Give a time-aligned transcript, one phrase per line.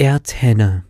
[0.00, 0.84] Erdhenne.